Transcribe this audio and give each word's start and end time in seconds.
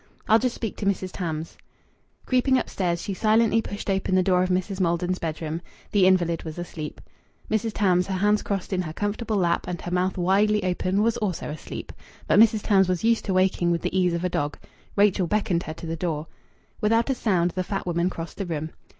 "I'll 0.27 0.39
just 0.39 0.55
speak 0.55 0.77
to 0.77 0.85
Mrs. 0.87 1.11
Tams." 1.11 1.59
Creeping 2.25 2.57
upstairs, 2.57 3.03
she 3.03 3.13
silently 3.13 3.61
pushed 3.61 3.87
open 3.87 4.15
the 4.15 4.23
door 4.23 4.41
of 4.41 4.49
Mrs. 4.49 4.79
Maldon's 4.79 5.19
bedroom. 5.19 5.61
The 5.91 6.07
invalid 6.07 6.41
was 6.41 6.57
asleep. 6.57 6.99
Mrs. 7.51 7.69
Tams, 7.75 8.07
her 8.07 8.15
hands 8.15 8.41
crossed 8.41 8.73
in 8.73 8.81
her 8.81 8.93
comfortable 8.93 9.35
lap, 9.35 9.67
and 9.67 9.79
her 9.81 9.91
mouth 9.91 10.17
widely 10.17 10.63
open, 10.63 11.03
was 11.03 11.17
also 11.17 11.51
asleep. 11.51 11.93
But 12.25 12.39
Mrs. 12.39 12.63
Tams 12.63 12.89
was 12.89 13.03
used 13.03 13.25
to 13.25 13.33
waking 13.35 13.69
with 13.69 13.83
the 13.83 13.95
ease 13.95 14.15
of 14.15 14.23
a 14.23 14.27
dog. 14.29 14.57
Rachel 14.95 15.27
beckoned 15.27 15.61
her 15.61 15.73
to 15.75 15.85
the 15.85 15.95
door. 15.95 16.25
Without 16.81 17.11
a 17.11 17.13
sound 17.13 17.51
the 17.51 17.63
fat 17.63 17.85
woman 17.85 18.09
crossed 18.09 18.37
the 18.37 18.47
room. 18.47 18.71